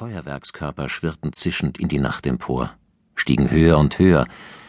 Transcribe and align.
Feuerwerkskörper 0.00 0.88
schwirrten 0.88 1.34
zischend 1.34 1.76
in 1.76 1.88
die 1.88 1.98
Nacht 1.98 2.24
empor, 2.24 2.70
stiegen 3.14 3.50
höher 3.50 3.76
und 3.76 3.98
höher, 3.98 4.24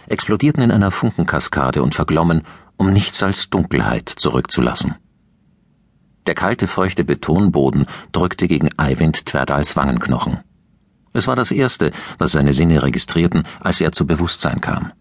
explodierten 0.10 0.62
in 0.62 0.72
einer 0.72 0.92
Funkenkaskade 0.92 1.82
und 1.82 1.96
verglommen, 1.96 2.42
um 2.76 2.92
nichts 2.92 3.24
als 3.24 3.50
Dunkelheit 3.50 4.10
zurückzulassen. 4.10 4.96
Der 6.28 6.36
kalte, 6.36 6.68
feuchte 6.68 7.06
Betonboden 7.06 7.86
drückte 8.12 8.50
gegen 8.50 8.78
Eivind 8.78 9.26
Tverdals 9.26 9.78
Wangenknochen. 9.78 10.40
Es 11.14 11.28
war 11.28 11.38
das 11.38 11.52
Erste, 11.52 11.92
was 12.18 12.34
seine 12.34 12.52
Sinne 12.52 12.84
registrierten, 12.84 13.44
als 13.62 13.80
er 13.80 13.94
zu 13.94 14.06
Bewusstsein 14.06 14.60
kam. 14.60 14.92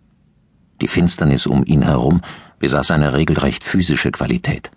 Die 0.80 0.86
Finsternis 0.86 1.48
um 1.48 1.64
ihn 1.64 1.82
herum 1.82 2.20
besaß 2.60 2.92
eine 2.92 3.14
regelrecht 3.14 3.64
physische 3.64 4.12
Qualität. 4.12 4.70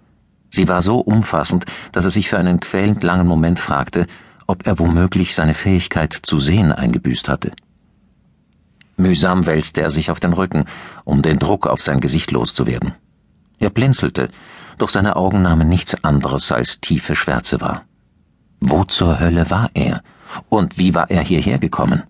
Sie 0.49 0.67
war 0.67 0.81
so 0.81 0.97
umfassend, 0.99 1.65
dass 1.91 2.05
er 2.05 2.11
sich 2.11 2.29
für 2.29 2.39
einen 2.39 2.59
quälend 2.59 3.04
langen 3.04 3.27
Moment 3.27 3.59
fragte, 3.59 4.07
ob 4.47 4.67
er 4.67 4.79
womöglich 4.79 5.35
seine 5.35 5.53
Fähigkeit 5.53 6.13
zu 6.13 6.39
sehen 6.39 6.71
eingebüßt 6.71 7.29
hatte. 7.29 7.51
Mühsam 8.97 9.45
wälzte 9.45 9.81
er 9.81 9.91
sich 9.91 10.11
auf 10.11 10.20
den 10.20 10.34
Rücken, 10.34 10.65
um 11.03 11.21
den 11.21 11.39
Druck 11.39 11.67
auf 11.67 11.81
sein 11.81 11.99
Gesicht 11.99 12.31
loszuwerden. 12.31 12.93
Er 13.59 13.70
blinzelte, 13.70 14.29
doch 14.77 14.89
seine 14.89 15.15
Augen 15.15 15.41
nahmen 15.41 15.67
nichts 15.67 16.03
anderes 16.03 16.51
als 16.51 16.79
tiefe 16.79 17.15
Schwärze 17.15 17.61
wahr. 17.61 17.85
Wo 18.59 18.84
zur 18.84 19.20
Hölle 19.20 19.49
war 19.49 19.70
er? 19.73 20.01
Und 20.49 20.77
wie 20.77 20.95
war 20.95 21.09
er 21.09 21.21
hierher 21.21 21.59
gekommen? 21.59 22.03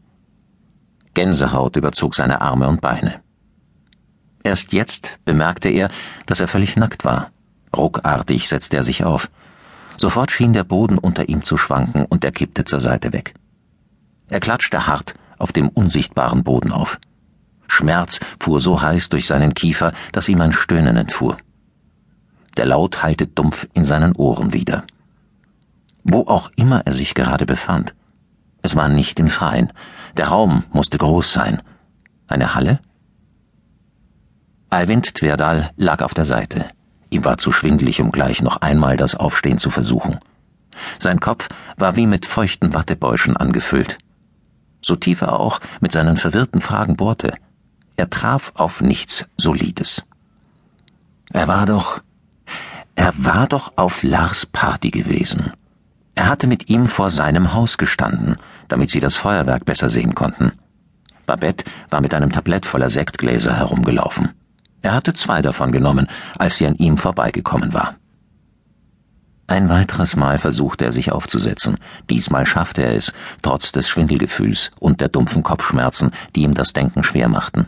Gänsehaut 1.13 1.75
überzog 1.75 2.15
seine 2.15 2.41
Arme 2.41 2.67
und 2.67 2.81
Beine. 2.81 3.21
Erst 4.43 4.73
jetzt 4.73 5.19
bemerkte 5.25 5.69
er, 5.69 5.89
dass 6.25 6.39
er 6.39 6.47
völlig 6.47 6.75
nackt 6.75 7.05
war. 7.05 7.31
Ruckartig 7.75 8.49
setzte 8.49 8.77
er 8.77 8.83
sich 8.83 9.03
auf. 9.03 9.29
Sofort 9.97 10.31
schien 10.31 10.53
der 10.53 10.63
Boden 10.63 10.97
unter 10.97 11.29
ihm 11.29 11.43
zu 11.43 11.57
schwanken 11.57 12.05
und 12.05 12.23
er 12.23 12.31
kippte 12.31 12.65
zur 12.65 12.79
Seite 12.79 13.13
weg. 13.13 13.33
Er 14.29 14.39
klatschte 14.39 14.87
hart 14.87 15.13
auf 15.37 15.51
dem 15.51 15.69
unsichtbaren 15.69 16.43
Boden 16.43 16.71
auf. 16.71 16.99
Schmerz 17.67 18.19
fuhr 18.39 18.59
so 18.59 18.81
heiß 18.81 19.09
durch 19.09 19.25
seinen 19.25 19.53
Kiefer, 19.53 19.93
dass 20.11 20.29
ihm 20.29 20.41
ein 20.41 20.53
Stöhnen 20.53 20.95
entfuhr. 20.95 21.37
Der 22.55 22.65
Laut 22.65 23.01
hallte 23.03 23.27
dumpf 23.27 23.67
in 23.73 23.83
seinen 23.83 24.15
Ohren 24.15 24.53
wieder. 24.53 24.83
Wo 26.03 26.21
auch 26.27 26.51
immer 26.55 26.85
er 26.85 26.93
sich 26.93 27.13
gerade 27.13 27.45
befand. 27.45 27.95
Es 28.61 28.75
war 28.75 28.89
nicht 28.89 29.19
im 29.19 29.27
Freien. 29.27 29.73
Der 30.17 30.27
Raum 30.27 30.63
musste 30.71 30.97
groß 30.97 31.33
sein. 31.33 31.61
Eine 32.27 32.55
Halle? 32.55 32.79
Eivind 34.69 35.15
Tverdal 35.15 35.71
lag 35.75 36.01
auf 36.01 36.13
der 36.13 36.25
Seite. 36.25 36.69
Ihm 37.13 37.25
war 37.25 37.37
zu 37.37 37.51
schwindlig, 37.51 38.01
um 38.01 38.11
gleich 38.11 38.41
noch 38.41 38.57
einmal 38.57 38.97
das 38.97 39.13
Aufstehen 39.13 39.59
zu 39.59 39.69
versuchen. 39.69 40.17
Sein 40.97 41.19
Kopf 41.19 41.47
war 41.77 41.95
wie 41.95 42.07
mit 42.07 42.25
feuchten 42.25 42.73
Wattebäuschen 42.73 43.37
angefüllt. 43.37 43.99
So 44.81 44.95
tief 44.95 45.21
er 45.21 45.39
auch 45.39 45.59
mit 45.79 45.91
seinen 45.91 46.17
verwirrten 46.17 46.59
Fragen 46.59 46.95
bohrte, 46.95 47.35
er 47.97 48.09
traf 48.09 48.51
auf 48.55 48.81
nichts 48.81 49.27
Solides. 49.37 50.01
Er 51.31 51.47
war 51.47 51.67
doch. 51.67 52.01
Er 52.95 53.13
war 53.15 53.45
doch 53.45 53.73
auf 53.75 54.01
Lars 54.01 54.47
Party 54.47 54.89
gewesen. 54.89 55.51
Er 56.15 56.27
hatte 56.27 56.47
mit 56.47 56.67
ihm 56.67 56.87
vor 56.87 57.11
seinem 57.11 57.53
Haus 57.53 57.77
gestanden, 57.77 58.37
damit 58.69 58.89
sie 58.89 58.99
das 58.99 59.15
Feuerwerk 59.15 59.65
besser 59.65 59.89
sehen 59.89 60.15
konnten. 60.15 60.53
Babette 61.27 61.63
war 61.91 62.01
mit 62.01 62.15
einem 62.15 62.31
Tablett 62.31 62.65
voller 62.65 62.89
Sektgläser 62.89 63.55
herumgelaufen. 63.55 64.31
Er 64.83 64.93
hatte 64.93 65.13
zwei 65.13 65.41
davon 65.41 65.71
genommen, 65.71 66.07
als 66.37 66.57
sie 66.57 66.67
an 66.67 66.75
ihm 66.75 66.97
vorbeigekommen 66.97 67.73
war. 67.73 67.95
Ein 69.47 69.69
weiteres 69.69 70.15
Mal 70.15 70.37
versuchte 70.39 70.83
er 70.85 70.91
sich 70.91 71.11
aufzusetzen. 71.11 71.77
Diesmal 72.09 72.45
schaffte 72.45 72.83
er 72.83 72.95
es, 72.95 73.13
trotz 73.41 73.71
des 73.71 73.87
Schwindelgefühls 73.87 74.71
und 74.79 74.99
der 74.99 75.07
dumpfen 75.07 75.41
Kopfschmerzen, 75.41 76.11
die 76.35 76.43
ihm 76.43 76.53
das 76.53 76.73
Denken 76.73 77.03
schwer 77.03 77.29
machten. 77.29 77.67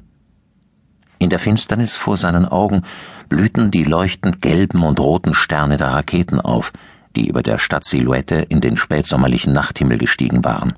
In 1.17 1.29
der 1.29 1.39
Finsternis 1.39 1.95
vor 1.95 2.17
seinen 2.17 2.45
Augen 2.45 2.83
blühten 3.29 3.71
die 3.71 3.85
leuchtend 3.85 4.41
gelben 4.41 4.83
und 4.83 4.99
roten 4.99 5.33
Sterne 5.33 5.77
der 5.77 5.87
Raketen 5.87 6.41
auf, 6.41 6.73
die 7.15 7.29
über 7.29 7.43
der 7.43 7.59
Stadtsilhouette 7.59 8.35
in 8.35 8.59
den 8.59 8.75
spätsommerlichen 8.75 9.53
Nachthimmel 9.53 9.97
gestiegen 9.97 10.43
waren. 10.43 10.73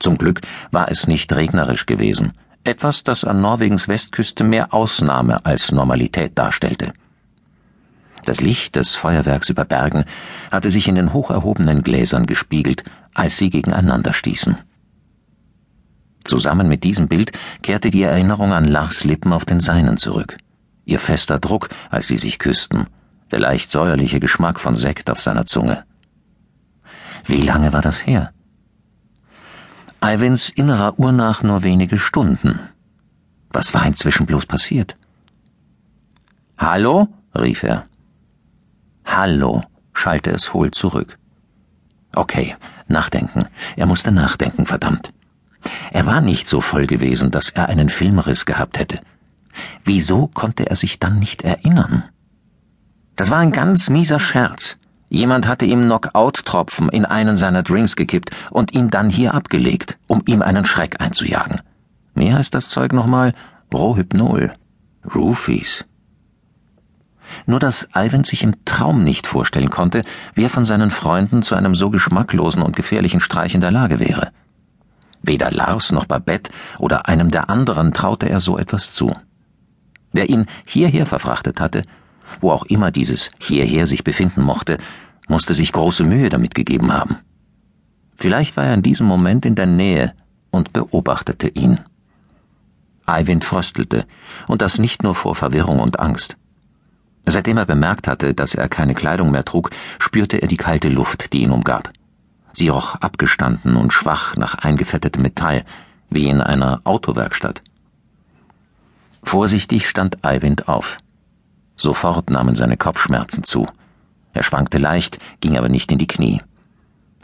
Zum 0.00 0.18
Glück 0.18 0.40
war 0.72 0.90
es 0.90 1.06
nicht 1.06 1.32
regnerisch 1.32 1.86
gewesen 1.86 2.32
etwas, 2.64 3.04
das 3.04 3.24
an 3.24 3.40
Norwegens 3.40 3.88
Westküste 3.88 4.44
mehr 4.44 4.74
Ausnahme 4.74 5.44
als 5.44 5.72
Normalität 5.72 6.38
darstellte. 6.38 6.92
Das 8.24 8.40
Licht 8.40 8.76
des 8.76 8.94
Feuerwerks 8.94 9.48
über 9.48 9.64
Bergen 9.64 10.04
hatte 10.50 10.70
sich 10.70 10.88
in 10.88 10.96
den 10.96 11.12
hoch 11.12 11.30
erhobenen 11.30 11.82
Gläsern 11.82 12.26
gespiegelt, 12.26 12.84
als 13.14 13.38
sie 13.38 13.48
gegeneinander 13.48 14.12
stießen. 14.12 14.58
Zusammen 16.24 16.68
mit 16.68 16.84
diesem 16.84 17.08
Bild 17.08 17.32
kehrte 17.62 17.90
die 17.90 18.02
Erinnerung 18.02 18.52
an 18.52 18.64
Lars 18.66 19.04
Lippen 19.04 19.32
auf 19.32 19.46
den 19.46 19.60
Seinen 19.60 19.96
zurück. 19.96 20.36
Ihr 20.84 20.98
fester 20.98 21.38
Druck, 21.38 21.70
als 21.90 22.08
sie 22.08 22.18
sich 22.18 22.38
küssten, 22.38 22.86
der 23.30 23.40
leicht 23.40 23.70
säuerliche 23.70 24.20
Geschmack 24.20 24.60
von 24.60 24.74
Sekt 24.74 25.10
auf 25.10 25.20
seiner 25.20 25.46
Zunge. 25.46 25.84
Wie 27.24 27.42
lange 27.42 27.72
war 27.72 27.82
das 27.82 28.06
her? 28.06 28.32
Eiwins 30.00 30.48
innerer 30.48 30.98
Uhr 30.98 31.10
nach 31.10 31.42
nur 31.42 31.64
wenige 31.64 31.98
Stunden. 31.98 32.60
Was 33.50 33.74
war 33.74 33.84
inzwischen 33.84 34.26
bloß 34.26 34.46
passiert? 34.46 34.96
Hallo? 36.56 37.08
rief 37.34 37.64
er. 37.64 37.86
Hallo, 39.04 39.62
schallte 39.92 40.30
es 40.30 40.54
hohl 40.54 40.70
zurück. 40.70 41.18
Okay, 42.14 42.54
nachdenken. 42.86 43.48
Er 43.76 43.86
musste 43.86 44.12
nachdenken, 44.12 44.66
verdammt. 44.66 45.12
Er 45.90 46.06
war 46.06 46.20
nicht 46.20 46.46
so 46.46 46.60
voll 46.60 46.86
gewesen, 46.86 47.32
dass 47.32 47.50
er 47.50 47.68
einen 47.68 47.88
Filmriss 47.88 48.46
gehabt 48.46 48.78
hätte. 48.78 49.00
Wieso 49.82 50.28
konnte 50.28 50.70
er 50.70 50.76
sich 50.76 51.00
dann 51.00 51.18
nicht 51.18 51.42
erinnern? 51.42 52.04
Das 53.16 53.30
war 53.30 53.38
ein 53.38 53.52
ganz 53.52 53.90
mieser 53.90 54.20
Scherz. 54.20 54.78
Jemand 55.08 55.46
hatte 55.46 55.64
ihm 55.64 55.82
Knockout-Tropfen 55.82 56.88
in 56.90 57.04
einen 57.04 57.36
seiner 57.36 57.62
Drinks 57.62 57.96
gekippt 57.96 58.30
und 58.50 58.74
ihn 58.74 58.90
dann 58.90 59.08
hier 59.08 59.34
abgelegt, 59.34 59.98
um 60.06 60.22
ihm 60.26 60.42
einen 60.42 60.64
Schreck 60.64 61.00
einzujagen. 61.00 61.62
Mehr 62.14 62.36
heißt 62.36 62.54
das 62.54 62.68
Zeug 62.68 62.92
nochmal 62.92 63.32
Rohypnol. 63.72 64.52
Roofies. 65.14 65.84
Nur 67.46 67.60
dass 67.60 67.88
Ivan 67.94 68.24
sich 68.24 68.42
im 68.42 68.64
Traum 68.64 69.04
nicht 69.04 69.26
vorstellen 69.26 69.70
konnte, 69.70 70.02
wer 70.34 70.50
von 70.50 70.64
seinen 70.64 70.90
Freunden 70.90 71.42
zu 71.42 71.54
einem 71.54 71.74
so 71.74 71.90
geschmacklosen 71.90 72.62
und 72.62 72.76
gefährlichen 72.76 73.20
Streich 73.20 73.54
in 73.54 73.60
der 73.60 73.70
Lage 73.70 73.98
wäre. 73.98 74.30
Weder 75.22 75.50
Lars 75.50 75.92
noch 75.92 76.06
Babette 76.06 76.50
oder 76.78 77.08
einem 77.08 77.30
der 77.30 77.50
anderen 77.50 77.92
traute 77.92 78.28
er 78.28 78.40
so 78.40 78.58
etwas 78.58 78.94
zu. 78.94 79.14
Wer 80.12 80.30
ihn 80.30 80.46
hierher 80.66 81.06
verfrachtet 81.06 81.60
hatte, 81.60 81.82
wo 82.40 82.50
auch 82.50 82.64
immer 82.64 82.90
dieses 82.90 83.30
hierher 83.40 83.86
sich 83.86 84.04
befinden 84.04 84.42
mochte, 84.42 84.78
musste 85.28 85.54
sich 85.54 85.72
große 85.72 86.04
Mühe 86.04 86.28
damit 86.28 86.54
gegeben 86.54 86.92
haben. 86.92 87.16
Vielleicht 88.14 88.56
war 88.56 88.64
er 88.64 88.74
in 88.74 88.82
diesem 88.82 89.06
Moment 89.06 89.46
in 89.46 89.54
der 89.54 89.66
Nähe 89.66 90.12
und 90.50 90.72
beobachtete 90.72 91.48
ihn. 91.48 91.80
Eivind 93.06 93.44
fröstelte, 93.44 94.06
und 94.46 94.60
das 94.60 94.78
nicht 94.78 95.02
nur 95.02 95.14
vor 95.14 95.34
Verwirrung 95.34 95.80
und 95.80 96.00
Angst. 96.00 96.36
Seitdem 97.26 97.58
er 97.58 97.66
bemerkt 97.66 98.08
hatte, 98.08 98.34
dass 98.34 98.54
er 98.54 98.68
keine 98.68 98.94
Kleidung 98.94 99.30
mehr 99.30 99.44
trug, 99.44 99.70
spürte 99.98 100.38
er 100.38 100.48
die 100.48 100.56
kalte 100.56 100.88
Luft, 100.88 101.32
die 101.32 101.42
ihn 101.42 101.50
umgab. 101.50 101.92
Sie 102.52 102.68
roch 102.68 102.96
abgestanden 102.96 103.76
und 103.76 103.92
schwach 103.92 104.36
nach 104.36 104.54
eingefettetem 104.56 105.22
Metall, 105.22 105.64
wie 106.10 106.28
in 106.28 106.40
einer 106.40 106.80
Autowerkstatt. 106.84 107.62
Vorsichtig 109.22 109.88
stand 109.88 110.24
Eivind 110.24 110.68
auf. 110.68 110.98
Sofort 111.78 112.28
nahmen 112.28 112.56
seine 112.56 112.76
Kopfschmerzen 112.76 113.44
zu. 113.44 113.66
Er 114.34 114.42
schwankte 114.42 114.78
leicht, 114.78 115.18
ging 115.40 115.56
aber 115.56 115.68
nicht 115.68 115.90
in 115.90 115.98
die 115.98 116.06
Knie. 116.06 116.42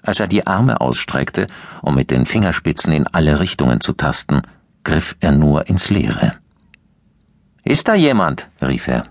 Als 0.02 0.20
er 0.20 0.28
die 0.28 0.46
Arme 0.46 0.80
ausstreckte, 0.80 1.48
um 1.82 1.94
mit 1.94 2.10
den 2.10 2.24
Fingerspitzen 2.24 2.92
in 2.92 3.06
alle 3.08 3.40
Richtungen 3.40 3.80
zu 3.80 3.92
tasten, 3.92 4.42
griff 4.84 5.16
er 5.20 5.32
nur 5.32 5.68
ins 5.68 5.90
Leere. 5.90 6.34
Ist 7.64 7.88
da 7.88 7.94
jemand? 7.94 8.48
rief 8.62 8.88
er. 8.88 9.04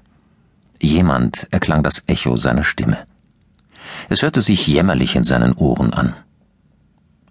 Jemand 0.80 1.48
erklang 1.52 1.84
das 1.84 2.04
Echo 2.08 2.36
seiner 2.36 2.64
Stimme. 2.64 2.98
Es 4.10 4.22
hörte 4.22 4.42
sich 4.42 4.68
jämmerlich 4.68 5.16
in 5.16 5.24
seinen 5.24 5.54
Ohren 5.54 5.94
an. 5.94 6.16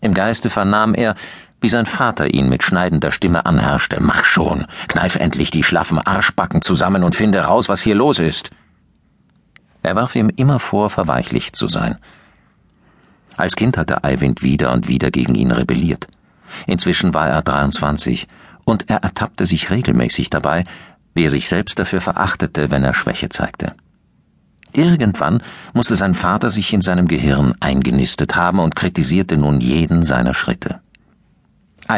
Im 0.00 0.14
Geiste 0.14 0.50
vernahm 0.50 0.94
er, 0.94 1.14
wie 1.62 1.68
sein 1.68 1.86
Vater 1.86 2.34
ihn 2.34 2.48
mit 2.48 2.62
schneidender 2.62 3.12
Stimme 3.12 3.46
anherrschte. 3.46 3.98
Mach 4.00 4.24
schon, 4.24 4.66
kneif 4.88 5.16
endlich 5.16 5.50
die 5.50 5.62
schlaffen 5.62 5.98
Arschbacken 5.98 6.60
zusammen 6.60 7.04
und 7.04 7.14
finde 7.14 7.40
raus, 7.40 7.68
was 7.68 7.80
hier 7.80 7.94
los 7.94 8.18
ist. 8.18 8.50
Er 9.82 9.96
warf 9.96 10.14
ihm 10.14 10.28
immer 10.28 10.58
vor, 10.58 10.90
verweichlicht 10.90 11.56
zu 11.56 11.68
sein. 11.68 11.98
Als 13.36 13.56
Kind 13.56 13.76
hatte 13.78 14.04
Eivind 14.04 14.42
wieder 14.42 14.72
und 14.72 14.88
wieder 14.88 15.10
gegen 15.10 15.34
ihn 15.34 15.52
rebelliert. 15.52 16.08
Inzwischen 16.66 17.14
war 17.14 17.28
er 17.28 17.42
23 17.42 18.28
und 18.64 18.90
er 18.90 18.98
ertappte 18.98 19.46
sich 19.46 19.70
regelmäßig 19.70 20.30
dabei, 20.30 20.64
wie 21.14 21.24
er 21.24 21.30
sich 21.30 21.48
selbst 21.48 21.78
dafür 21.78 22.00
verachtete, 22.00 22.70
wenn 22.70 22.84
er 22.84 22.94
Schwäche 22.94 23.28
zeigte. 23.28 23.74
Irgendwann 24.72 25.42
musste 25.74 25.96
sein 25.96 26.14
Vater 26.14 26.50
sich 26.50 26.72
in 26.72 26.80
seinem 26.80 27.06
Gehirn 27.06 27.54
eingenistet 27.60 28.36
haben 28.36 28.58
und 28.58 28.74
kritisierte 28.74 29.36
nun 29.36 29.60
jeden 29.60 30.02
seiner 30.02 30.34
Schritte. 30.34 30.80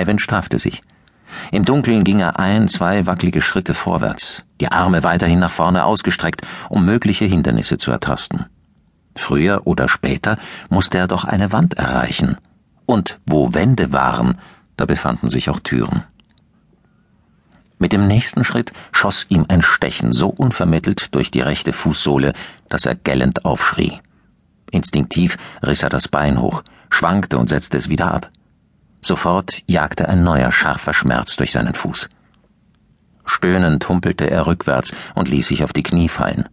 Ivan 0.00 0.19
straffte 0.19 0.58
sich. 0.58 0.82
Im 1.50 1.64
Dunkeln 1.64 2.05
ging 2.05 2.20
er 2.20 2.38
ein, 2.38 2.69
zwei 2.69 3.06
wackelige 3.06 3.41
Schritte 3.41 3.75
vorwärts, 3.75 4.44
die 4.61 4.69
Arme 4.69 5.02
weiterhin 5.02 5.41
nach 5.41 5.50
vorne 5.50 5.85
ausgestreckt, 5.85 6.43
um 6.69 6.85
mögliche 6.85 7.25
Hindernisse 7.25 7.79
zu 7.79 7.91
ertasten. 7.91 8.46
Früher 9.17 9.67
oder 9.67 9.88
später 9.88 10.38
musste 10.69 10.99
er 10.99 11.08
doch 11.08 11.25
eine 11.25 11.52
Wand 11.52 11.75
erreichen. 11.75 12.37
Und 12.87 13.19
wo 13.26 13.55
Wände 13.55 13.93
waren, 13.93 14.38
da 14.76 14.87
befanden 14.87 15.29
sich 15.29 15.49
auch 15.49 15.61
Türen. 15.61 16.05
Mit 17.79 17.93
dem 17.93 18.06
nächsten 18.06 18.44
Schritt 18.44 18.73
schoss 18.93 19.26
ihm 19.29 19.46
ein 19.49 19.62
Stechen 19.62 20.12
so 20.12 20.29
unvermittelt 20.29 21.14
durch 21.14 21.31
die 21.31 21.41
rechte 21.41 21.73
Fußsohle, 21.73 22.32
dass 22.69 22.87
er 22.87 22.94
gellend 22.94 23.44
aufschrie. 23.44 24.00
Instinktiv 24.70 25.37
riss 25.62 25.82
er 25.82 25.91
das 25.91 26.08
Bein 26.08 26.41
hoch, 26.41 26.62
schwankte 26.91 27.38
und 27.38 27.49
setzte 27.49 27.79
es 27.79 27.88
wieder 27.88 28.12
ab. 28.12 28.31
Sofort 29.04 29.62
jagte 29.66 30.08
ein 30.08 30.24
neuer 30.24 30.50
scharfer 30.50 30.94
Schmerz 30.94 31.36
durch 31.36 31.52
seinen 31.52 31.74
Fuß. 31.74 32.08
Stöhnend 33.26 33.86
humpelte 33.86 34.30
er 34.30 34.46
rückwärts 34.46 34.94
und 35.14 35.28
ließ 35.28 35.46
sich 35.48 35.62
auf 35.62 35.74
die 35.74 35.82
Knie 35.82 36.08
fallen. 36.08 36.48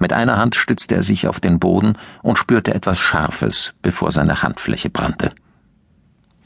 Mit 0.00 0.12
einer 0.12 0.36
Hand 0.36 0.56
stützte 0.56 0.96
er 0.96 1.04
sich 1.04 1.28
auf 1.28 1.38
den 1.38 1.60
Boden 1.60 1.96
und 2.24 2.38
spürte 2.38 2.74
etwas 2.74 2.98
Scharfes, 2.98 3.72
bevor 3.82 4.10
seine 4.10 4.42
Handfläche 4.42 4.90
brannte. 4.90 5.30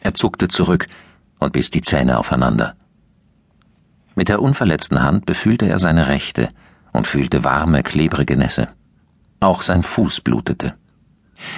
Er 0.02 0.12
zuckte 0.12 0.48
zurück 0.48 0.88
und 1.38 1.54
biss 1.54 1.70
die 1.70 1.80
Zähne 1.80 2.18
aufeinander. 2.18 2.76
Mit 4.14 4.28
der 4.28 4.42
unverletzten 4.42 5.02
Hand 5.02 5.24
befühlte 5.24 5.66
er 5.66 5.78
seine 5.78 6.08
rechte 6.08 6.50
und 6.92 7.06
fühlte 7.06 7.44
warme, 7.44 7.82
klebrige 7.82 8.36
Nässe. 8.36 8.68
Auch 9.40 9.62
sein 9.62 9.84
Fuß 9.84 10.20
blutete. 10.20 10.74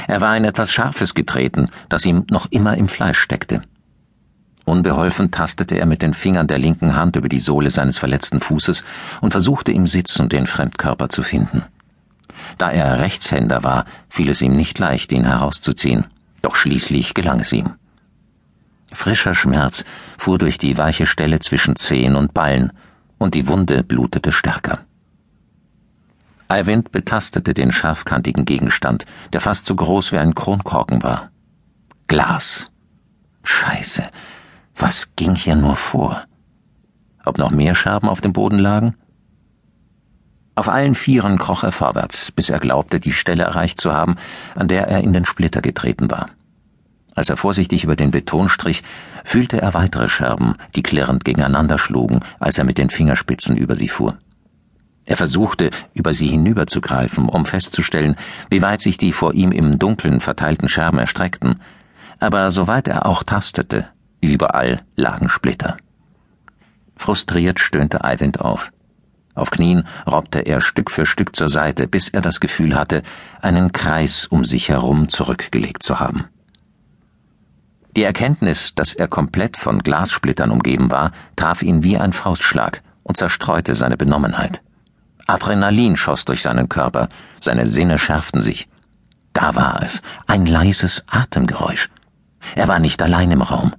Er 0.09 0.21
war 0.21 0.37
in 0.37 0.45
etwas 0.45 0.73
Scharfes 0.73 1.15
getreten, 1.15 1.69
das 1.89 2.05
ihm 2.05 2.25
noch 2.31 2.47
immer 2.51 2.77
im 2.77 2.89
Fleisch 2.89 3.19
steckte. 3.19 3.63
Unbeholfen 4.65 5.31
tastete 5.31 5.79
er 5.79 5.87
mit 5.87 6.03
den 6.03 6.13
Fingern 6.13 6.49
der 6.49 6.59
linken 6.59 6.97
Hand 6.97 7.15
über 7.15 7.29
die 7.29 7.39
Sohle 7.39 7.71
seines 7.71 7.99
verletzten 7.99 8.41
Fußes 8.41 8.83
und 9.21 9.31
versuchte 9.31 9.71
im 9.71 9.87
Sitzen 9.87 10.29
den 10.29 10.47
Fremdkörper 10.47 11.09
zu 11.09 11.23
finden. 11.23 11.63
Da 12.59 12.71
er 12.71 12.99
Rechtshänder 12.99 13.63
war, 13.63 13.85
fiel 14.09 14.29
es 14.29 14.43
ihm 14.43 14.57
nicht 14.57 14.79
leicht, 14.79 15.13
ihn 15.13 15.25
herauszuziehen, 15.25 16.07
doch 16.43 16.57
schließlich 16.57 17.15
gelang 17.15 17.41
es 17.41 17.53
ihm. 17.53 17.75
Frischer 18.93 19.35
Schmerz 19.35 19.85
fuhr 20.19 20.39
durch 20.39 20.59
die 20.59 20.79
weiche 20.79 21.07
Stelle 21.07 21.39
zwischen 21.39 21.77
Zehen 21.77 22.17
und 22.17 22.35
Ballen, 22.35 22.73
und 23.19 23.35
die 23.35 23.47
Wunde 23.47 23.83
blutete 23.83 24.33
stärker. 24.33 24.81
Eivind 26.49 26.93
betastete 26.93 27.55
den 27.55 27.73
scharfkantigen 27.73 28.45
Gegenstand, 28.45 29.05
der 29.33 29.41
fast 29.41 29.67
so 29.67 29.75
groß 29.75 30.13
wie 30.13 30.19
ein 30.19 30.35
Kronkorken 30.35 31.03
war. 31.03 31.31
Glas. 32.07 32.71
Scheiße. 33.43 34.05
Was 34.77 35.15
ging 35.17 35.35
hier 35.35 35.57
nur 35.57 35.77
vor? 35.77 36.25
Ob 37.25 37.39
noch 37.39 37.51
mehr 37.51 37.75
Scherben 37.75 38.09
auf 38.09 38.21
dem 38.21 38.33
Boden 38.33 38.59
lagen? 38.59 38.95
Auf 40.55 40.69
allen 40.69 40.95
Vieren 40.95 41.39
kroch 41.39 41.65
er 41.65 41.73
vorwärts, 41.73 42.31
bis 42.31 42.49
er 42.49 42.61
glaubte, 42.61 43.01
die 43.01 43.13
Stelle 43.13 43.43
erreicht 43.43 43.81
zu 43.81 43.93
haben, 43.93 44.17
an 44.55 44.69
der 44.69 44.89
er 44.89 45.03
in 45.03 45.13
den 45.13 45.27
Splitter 45.27 45.61
getreten 45.61 46.11
war. 46.11 46.31
Als 47.15 47.31
er 47.31 47.37
vorsichtig 47.37 47.85
über 47.85 47.97
den 47.97 48.11
Beton 48.11 48.49
strich, 48.49 48.83
fühlte 49.25 49.61
er 49.61 49.75
weitere 49.75 50.09
Scherben, 50.09 50.55
die 50.75 50.83
klirrend 50.83 51.25
gegeneinander 51.25 51.79
schlugen, 51.79 52.21
als 52.39 52.59
er 52.59 52.65
mit 52.65 52.79
den 52.79 52.91
Fingerspitzen 52.91 53.57
über 53.57 53.75
sie 53.75 53.89
fuhr. 53.89 54.19
Er 55.07 55.17
versuchte, 55.17 55.71
über 55.95 56.13
sie 56.13 56.27
hinüberzugreifen, 56.27 57.29
um 57.29 57.45
festzustellen, 57.45 58.17
wie 58.51 58.61
weit 58.61 58.81
sich 58.81 58.99
die 58.99 59.13
vor 59.13 59.35
ihm 59.35 59.53
im 59.53 59.79
Dunkeln 59.79 60.21
verteilten 60.21 60.69
Scherben 60.69 60.99
erstreckten, 60.99 61.61
aber 62.19 62.51
soweit 62.51 62.89
er 62.89 63.07
auch 63.07 63.23
tastete, 63.23 63.89
überall 64.21 64.83
lagen 64.97 65.29
Splitter. 65.29 65.77
Frustriert 66.97 67.61
stöhnte 67.61 68.05
Eivind 68.05 68.41
auf. 68.41 68.73
Auf 69.35 69.51
Knien 69.51 69.87
robbte 70.07 70.41
er 70.41 70.61
Stück 70.61 70.91
für 70.91 71.07
Stück 71.07 71.37
zur 71.37 71.49
Seite, 71.49 71.87
bis 71.87 72.09
er 72.09 72.23
das 72.23 72.41
Gefühl 72.41 72.75
hatte, 72.75 73.03
einen 73.43 73.71
Kreis 73.71 74.27
um 74.27 74.45
sich 74.45 74.71
herum 74.71 75.09
zurückgelegt 75.09 75.83
zu 75.83 76.01
haben. 76.01 76.25
Die 77.97 78.03
Erkenntnis, 78.03 78.75
dass 78.75 78.95
er 78.95 79.09
komplett 79.09 79.57
von 79.57 79.79
Glassplittern 79.79 80.51
umgeben 80.51 80.91
war, 80.91 81.13
traf 81.37 81.63
ihn 81.63 81.83
wie 81.83 81.97
ein 81.97 82.13
Faustschlag 82.13 82.83
und 83.03 83.17
zerstreute 83.17 83.75
seine 83.75 83.97
Benommenheit. 83.97 84.63
Adrenalin 85.27 85.97
schoss 85.97 86.25
durch 86.25 86.43
seinen 86.43 86.69
Körper, 86.69 87.09
seine 87.41 87.67
Sinne 87.67 87.99
schärften 87.99 88.41
sich. 88.41 88.69
Da 89.33 89.55
war 89.55 89.83
es, 89.83 90.03
ein 90.27 90.47
leises 90.47 91.05
Atemgeräusch. 91.09 91.91
Er 92.55 92.69
war 92.69 92.79
nicht 92.79 93.03
allein 93.03 93.31
im 93.31 93.43
Raum. 93.43 93.75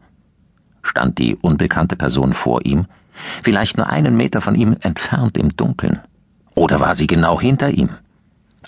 Stand 0.84 1.18
die 1.18 1.36
unbekannte 1.36 1.96
Person 1.96 2.34
vor 2.34 2.66
ihm, 2.66 2.86
vielleicht 3.42 3.78
nur 3.78 3.88
einen 3.88 4.16
Meter 4.16 4.42
von 4.42 4.56
ihm 4.56 4.76
entfernt 4.82 5.38
im 5.38 5.56
Dunkeln. 5.56 6.00
Oder 6.54 6.80
war 6.80 6.96
sie 6.96 7.08
genau 7.08 7.40
hinter 7.40 7.70
ihm? 7.70 7.90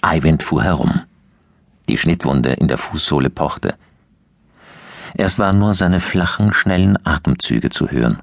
Eivind 0.01 0.43
fuhr 0.43 0.63
herum. 0.63 1.01
Die 1.89 1.97
Schnittwunde 1.97 2.53
in 2.53 2.67
der 2.67 2.77
Fußsohle 2.77 3.29
pochte. 3.29 3.75
Erst 5.15 5.39
waren 5.39 5.59
nur 5.59 5.73
seine 5.73 5.99
flachen, 5.99 6.53
schnellen 6.53 6.97
Atemzüge 7.05 7.69
zu 7.69 7.89
hören. 7.89 8.19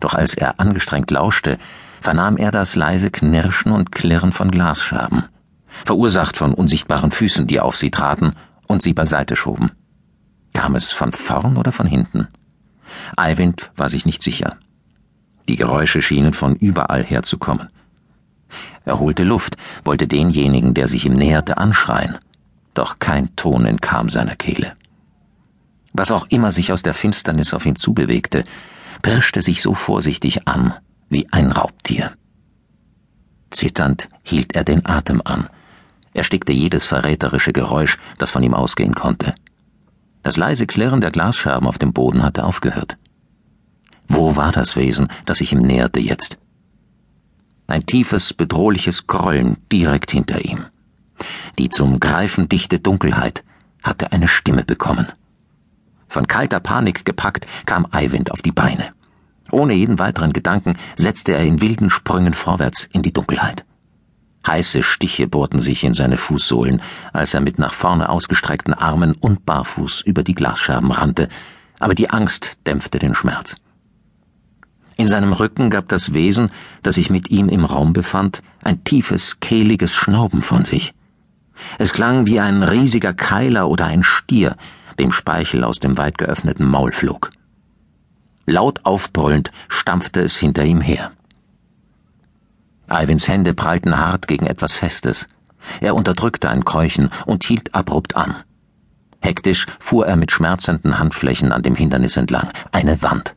Doch 0.00 0.14
als 0.14 0.34
er 0.34 0.60
angestrengt 0.60 1.10
lauschte, 1.10 1.58
vernahm 2.02 2.36
er 2.36 2.50
das 2.50 2.76
leise 2.76 3.10
Knirschen 3.10 3.72
und 3.72 3.92
Klirren 3.92 4.32
von 4.32 4.50
Glasscherben, 4.50 5.24
verursacht 5.84 6.36
von 6.36 6.52
unsichtbaren 6.52 7.10
Füßen, 7.10 7.46
die 7.46 7.60
auf 7.60 7.76
sie 7.76 7.90
traten 7.90 8.32
und 8.66 8.82
sie 8.82 8.92
beiseite 8.92 9.36
schoben. 9.36 9.70
Kam 10.52 10.74
es 10.74 10.90
von 10.90 11.12
vorn 11.12 11.56
oder 11.56 11.72
von 11.72 11.86
hinten? 11.86 12.28
Eivind 13.16 13.70
war 13.76 13.88
sich 13.88 14.04
nicht 14.04 14.22
sicher. 14.22 14.56
Die 15.48 15.56
Geräusche 15.56 16.02
schienen 16.02 16.34
von 16.34 16.56
überall 16.56 17.04
herzukommen. 17.04 17.68
Er 18.84 18.98
holte 18.98 19.24
Luft, 19.24 19.56
wollte 19.84 20.08
denjenigen, 20.08 20.74
der 20.74 20.88
sich 20.88 21.06
ihm 21.06 21.14
näherte, 21.14 21.56
anschreien, 21.56 22.18
doch 22.74 22.98
kein 22.98 23.34
Ton 23.36 23.64
entkam 23.64 24.08
seiner 24.10 24.36
Kehle. 24.36 24.72
Was 25.92 26.10
auch 26.10 26.26
immer 26.28 26.52
sich 26.52 26.72
aus 26.72 26.82
der 26.82 26.94
Finsternis 26.94 27.54
auf 27.54 27.66
ihn 27.66 27.76
zubewegte, 27.76 28.44
pirschte 29.02 29.42
sich 29.42 29.62
so 29.62 29.74
vorsichtig 29.74 30.48
an, 30.48 30.74
wie 31.12 31.28
ein 31.30 31.52
Raubtier. 31.52 32.12
Zitternd 33.50 34.08
hielt 34.22 34.54
er 34.54 34.64
den 34.64 34.86
Atem 34.86 35.20
an, 35.24 35.48
erstickte 36.14 36.52
jedes 36.52 36.86
verräterische 36.86 37.52
Geräusch, 37.52 37.98
das 38.18 38.30
von 38.30 38.42
ihm 38.42 38.54
ausgehen 38.54 38.94
konnte. 38.94 39.34
Das 40.22 40.36
leise 40.36 40.66
Klirren 40.66 41.00
der 41.00 41.10
Glasscherben 41.10 41.68
auf 41.68 41.78
dem 41.78 41.92
Boden 41.92 42.22
hatte 42.22 42.44
aufgehört. 42.44 42.96
Wo 44.08 44.36
war 44.36 44.52
das 44.52 44.76
Wesen, 44.76 45.08
das 45.26 45.38
sich 45.38 45.52
ihm 45.52 45.60
näherte 45.60 46.00
jetzt? 46.00 46.38
Ein 47.66 47.86
tiefes, 47.86 48.32
bedrohliches 48.32 49.06
Grollen 49.06 49.58
direkt 49.70 50.10
hinter 50.10 50.44
ihm. 50.44 50.66
Die 51.58 51.68
zum 51.68 52.00
Greifen 52.00 52.48
dichte 52.48 52.78
Dunkelheit 52.78 53.44
hatte 53.82 54.12
eine 54.12 54.28
Stimme 54.28 54.64
bekommen. 54.64 55.06
Von 56.08 56.26
kalter 56.26 56.60
Panik 56.60 57.04
gepackt 57.04 57.46
kam 57.66 57.86
Eivind 57.90 58.30
auf 58.30 58.42
die 58.42 58.52
Beine. 58.52 58.90
Ohne 59.52 59.74
jeden 59.74 59.98
weiteren 59.98 60.32
Gedanken 60.32 60.76
setzte 60.96 61.32
er 61.32 61.44
in 61.44 61.60
wilden 61.60 61.90
Sprüngen 61.90 62.34
vorwärts 62.34 62.88
in 62.92 63.02
die 63.02 63.12
Dunkelheit. 63.12 63.64
Heiße 64.46 64.82
Stiche 64.82 65.28
bohrten 65.28 65.60
sich 65.60 65.84
in 65.84 65.94
seine 65.94 66.16
Fußsohlen, 66.16 66.82
als 67.12 67.34
er 67.34 67.40
mit 67.40 67.58
nach 67.58 67.72
vorne 67.72 68.08
ausgestreckten 68.08 68.74
Armen 68.74 69.12
und 69.12 69.46
barfuß 69.46 70.00
über 70.00 70.24
die 70.24 70.34
Glasscherben 70.34 70.90
rannte, 70.90 71.28
aber 71.78 71.94
die 71.94 72.10
Angst 72.10 72.58
dämpfte 72.66 72.98
den 72.98 73.14
Schmerz. 73.14 73.56
In 74.96 75.06
seinem 75.06 75.32
Rücken 75.32 75.70
gab 75.70 75.88
das 75.88 76.14
Wesen, 76.14 76.50
das 76.82 76.96
sich 76.96 77.10
mit 77.10 77.30
ihm 77.30 77.48
im 77.48 77.64
Raum 77.64 77.92
befand, 77.92 78.42
ein 78.64 78.84
tiefes, 78.84 79.40
kehliges 79.40 79.94
Schnauben 79.94 80.42
von 80.42 80.64
sich. 80.64 80.94
Es 81.78 81.92
klang 81.92 82.26
wie 82.26 82.40
ein 82.40 82.62
riesiger 82.62 83.12
Keiler 83.12 83.68
oder 83.68 83.84
ein 83.84 84.02
Stier, 84.02 84.56
dem 84.98 85.12
Speichel 85.12 85.62
aus 85.62 85.78
dem 85.78 85.98
weit 85.98 86.18
geöffneten 86.18 86.66
Maul 86.66 86.92
flog. 86.92 87.30
Laut 88.46 88.84
aufbrüllend 88.84 89.52
stampfte 89.68 90.20
es 90.20 90.36
hinter 90.36 90.64
ihm 90.64 90.80
her. 90.80 91.12
Alvins 92.88 93.28
Hände 93.28 93.54
prallten 93.54 93.98
hart 93.98 94.26
gegen 94.26 94.46
etwas 94.46 94.72
Festes. 94.72 95.28
Er 95.80 95.94
unterdrückte 95.94 96.50
ein 96.50 96.64
Keuchen 96.64 97.10
und 97.26 97.44
hielt 97.44 97.74
abrupt 97.74 98.16
an. 98.16 98.36
Hektisch 99.20 99.66
fuhr 99.78 100.06
er 100.06 100.16
mit 100.16 100.32
schmerzenden 100.32 100.98
Handflächen 100.98 101.52
an 101.52 101.62
dem 101.62 101.76
Hindernis 101.76 102.16
entlang. 102.16 102.50
Eine 102.72 103.00
Wand. 103.02 103.36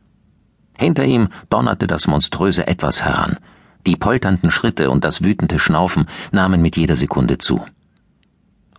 Hinter 0.76 1.04
ihm 1.04 1.28
donnerte 1.48 1.86
das 1.86 2.08
monströse 2.08 2.66
Etwas 2.66 3.02
heran. 3.04 3.38
Die 3.86 3.96
polternden 3.96 4.50
Schritte 4.50 4.90
und 4.90 5.04
das 5.04 5.22
wütende 5.22 5.60
Schnaufen 5.60 6.06
nahmen 6.32 6.60
mit 6.60 6.76
jeder 6.76 6.96
Sekunde 6.96 7.38
zu. 7.38 7.64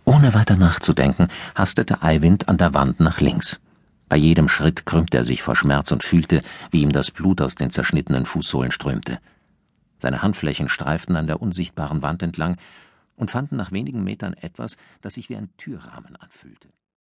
Ohne 0.04 0.34
weiter 0.34 0.56
nachzudenken, 0.56 1.28
hastete 1.54 2.02
Eivind 2.02 2.48
an 2.48 2.58
der 2.58 2.74
Wand 2.74 3.00
nach 3.00 3.20
links. 3.20 3.58
Bei 4.08 4.16
jedem 4.16 4.48
Schritt 4.48 4.86
krümmte 4.86 5.18
er 5.18 5.24
sich 5.24 5.42
vor 5.42 5.54
Schmerz 5.56 5.92
und 5.92 6.02
fühlte, 6.02 6.42
wie 6.70 6.82
ihm 6.82 6.92
das 6.92 7.10
Blut 7.10 7.40
aus 7.40 7.54
den 7.54 7.70
zerschnittenen 7.70 8.24
Fußsohlen 8.24 8.70
strömte. 8.70 9.18
Seine 9.98 10.22
Handflächen 10.22 10.68
streiften 10.68 11.16
an 11.16 11.26
der 11.26 11.42
unsichtbaren 11.42 12.02
Wand 12.02 12.22
entlang, 12.22 12.56
und 13.16 13.32
fanden 13.32 13.56
nach 13.56 13.72
wenigen 13.72 14.04
Metern 14.04 14.34
etwas, 14.34 14.76
das 15.00 15.14
sich 15.14 15.28
wie 15.28 15.36
ein 15.36 15.50
Türrahmen 15.56 16.14
anfühlte 16.14 16.68